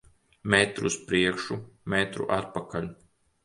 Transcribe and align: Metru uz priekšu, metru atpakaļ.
Metru 0.53 0.89
uz 0.91 0.97
priekšu, 1.11 1.59
metru 1.95 2.29
atpakaļ. 2.41 2.93